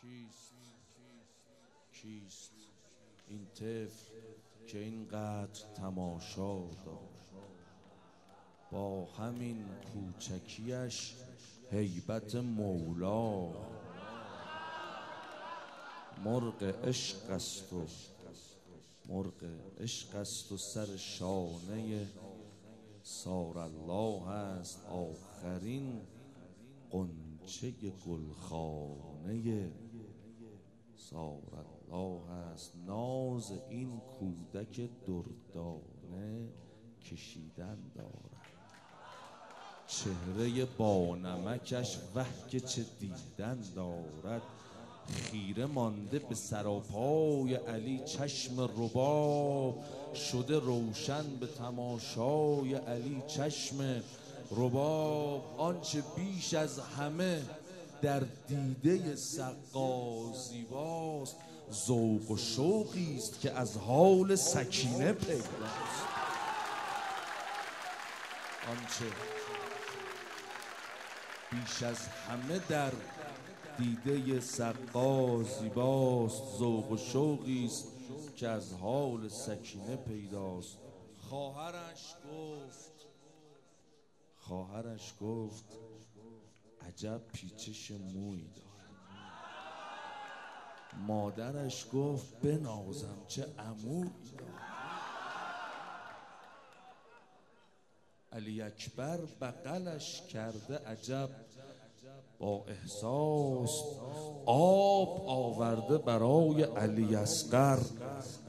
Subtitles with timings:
[0.00, 0.54] کیست
[1.92, 2.52] کیست
[3.28, 4.14] این طفل
[4.66, 7.28] که اینقدر تماشا داشت.
[8.72, 11.14] با همین کوچکیش
[11.70, 13.52] هیبت مولا.
[16.24, 17.86] مرغ عشق است و
[19.08, 19.44] مرغ
[19.78, 22.06] عشق است و سر شانه
[23.02, 24.86] سار الله است.
[24.86, 26.00] آخرین
[26.90, 27.70] قنچه
[28.06, 29.70] گلخانه
[31.10, 36.48] سار الله است ناز این کودک دردانه
[37.02, 38.38] کشیدن دارد.
[39.86, 44.42] چهره بانمکش وح که چه دیدن دارد.
[45.08, 49.84] خیره مانده به سراپای علی چشم رباب.
[50.14, 54.02] شده روشن به تماشای علی چشم
[54.50, 55.54] رباب.
[55.58, 57.42] آنچه بیش از همه
[58.02, 61.36] در دیده سقا زیباست.
[61.72, 66.04] ذوق و شوقی است که از حال سکینه پیداست.
[68.68, 69.14] آنچه
[71.50, 72.92] بیش از همه در
[73.78, 77.88] دیده سقا زیباست ذوق و شوقی است
[78.36, 80.78] که از حال سکینه پیداست.
[81.28, 82.92] خواهرش گفت
[84.36, 85.64] خواهرش گفت
[86.88, 88.68] عجب پیچش موی دارد.
[91.06, 94.68] مادرش گفت بنازم چه عموی دارد.
[98.32, 101.30] علی اکبر بغلش کرده عجب
[102.38, 103.82] با احساس
[104.46, 107.78] آب آورده برای علی اصغر.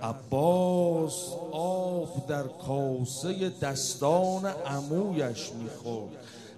[0.01, 6.17] عباس آب در کاسه دستان عمویش می‌خورد.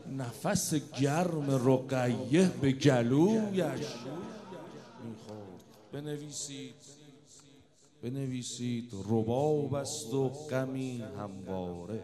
[0.09, 3.87] نفس گرم رقیه به گلویش.
[5.05, 6.75] می‌خورد بنویسید.
[8.03, 8.93] بنویسید.
[8.93, 12.03] رباب است و غمی همواره.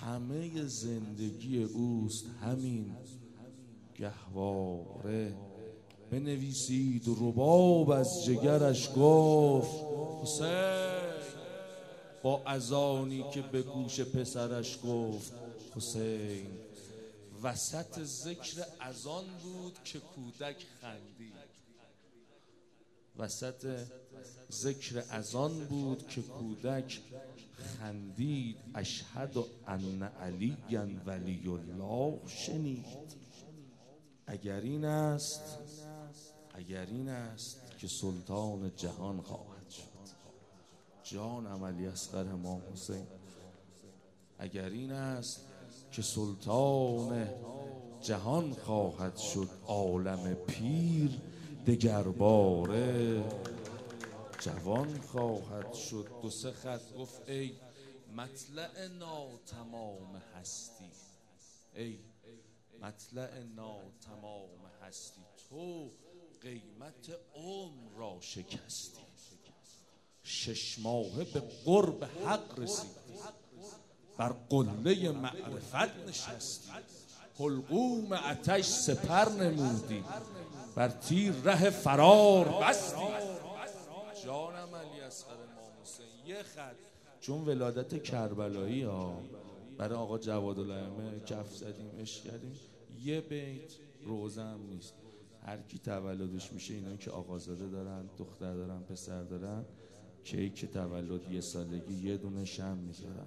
[0.00, 2.96] همه زندگی اوست همین
[3.94, 5.34] گهواره.
[6.10, 7.08] بنویسید.
[7.08, 9.84] رباب از جگرش گفت
[10.22, 11.00] حسین.
[12.22, 15.32] با ازانی که به گوش پسرش گفت
[15.76, 16.46] حسین.
[17.42, 21.34] وسط ذکر ازان بود که کودک خندید.
[23.16, 23.86] وسط
[24.50, 27.00] ذکر ازان بود که کودک
[27.56, 28.56] خندید.
[28.74, 29.36] اشهد
[29.66, 30.56] ان علی
[31.06, 33.20] ولی الله شنید.
[34.26, 35.58] اگر این است
[36.54, 39.90] اگر این است که سلطان جهان خواهد شد.
[41.02, 43.06] جان عملی اصغر امام حسین
[44.38, 45.49] اگر این است
[45.92, 47.28] که سلطان
[48.00, 51.10] جهان خواهد شد عالم پیر
[51.66, 53.24] دگرباره
[54.40, 56.08] جوان خواهد شد.
[56.22, 57.52] دو سه خط گفت ای
[58.16, 60.90] مطلع ناتمام هستی.
[61.76, 61.98] ای
[62.82, 65.20] مطلع ناتمام هستی.
[65.48, 65.90] تو
[66.42, 69.00] قیمت عمر را شکستی.
[70.22, 72.90] شش ماهه به قرب حق رسیدی.
[74.18, 76.70] بر قله معرفت نشستی
[77.38, 80.04] حلقوم اتش سپر نمودی.
[80.76, 82.96] بر تیر ره فرار بستی.
[84.24, 86.06] جانم علی اصغر امام حسین.
[86.26, 86.74] یه خط.
[87.20, 89.22] چون ولادت کربلایی ها
[89.78, 92.54] برای آقا جواد الائمه کف زدیم اش کردیم.
[93.04, 93.72] یه بیت
[94.04, 94.94] روزم نیست.
[95.46, 99.64] هر کی تولدش میشه اینا که آقازاده دارن دختر دارن پسر دارن
[100.24, 103.26] کیک تولد یه سالگی یه دونه شم می‌ذارن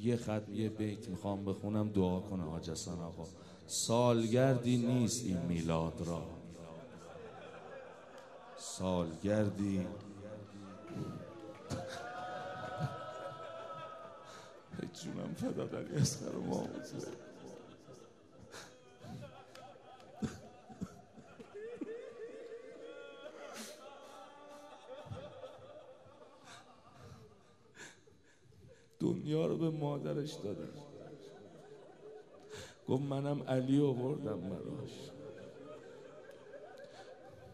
[0.00, 3.24] یه خط یه بیت می‌خوام بخونم دعا کنه حاجسان آقا.
[3.66, 6.22] سالگردی نیست این میلاد را.
[8.58, 9.86] سالگردی.
[15.02, 16.68] جونم فدا علی اصغر ما
[29.70, 30.68] به مادرش داده
[32.88, 35.10] گفت منم علی آوردم براش.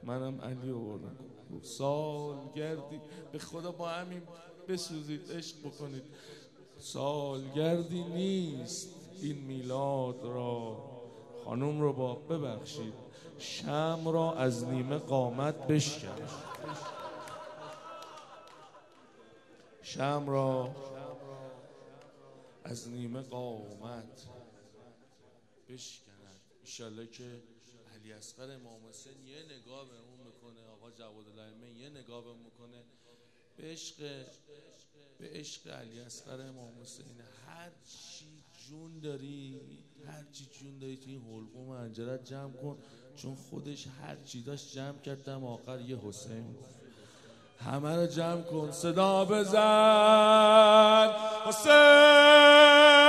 [0.03, 1.17] منم علی آوردم.
[1.55, 3.01] گفت سالگردی
[3.33, 4.23] به خدا با همین
[4.69, 6.03] بسوزید عشق بکنید.
[6.79, 10.77] سالگردی نیست این میلاد را.
[11.45, 12.95] خانم رو با ببخشید.
[13.39, 16.09] شم را از نیمه قامت بشکن.
[19.83, 20.71] شم را
[22.65, 24.27] از نیمه قامت
[25.69, 26.41] بشکند.
[26.61, 27.43] ایشالله که
[27.95, 32.35] علی اصغر امام حسین یه نگاه به اون می‌کنه آقا جواد الائمه یه نگاه به
[32.35, 32.85] می‌کنه.
[33.57, 34.27] به عشق
[35.19, 39.61] به عشق علی اصغر امام حسین هر چی جون داری
[40.07, 42.83] هر چی جون داری تو این حلقوم انجرت جمع کن.
[43.17, 46.57] چون خودش هر چی داشت جمع کردم آخر یه حسین
[47.67, 51.09] همه رو جمع کن صدا بزن.
[51.47, 53.02] حسین!